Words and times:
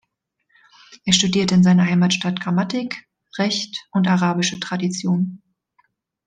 Er 1.05 1.13
studierte 1.13 1.53
in 1.53 1.61
seiner 1.63 1.85
Heimatstadt 1.85 2.41
Grammatik, 2.41 3.07
Recht 3.37 3.77
und 3.91 4.07
arabische 4.07 4.59
Tradition. 4.59 5.43